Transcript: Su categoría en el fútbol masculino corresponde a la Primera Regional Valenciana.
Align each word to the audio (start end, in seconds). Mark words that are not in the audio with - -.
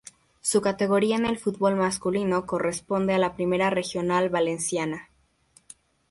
Su 0.41 0.61
categoría 0.61 1.15
en 1.15 1.27
el 1.27 1.37
fútbol 1.37 1.75
masculino 1.75 2.47
corresponde 2.47 3.13
a 3.13 3.19
la 3.19 3.35
Primera 3.35 3.69
Regional 3.69 4.29
Valenciana. 4.29 5.11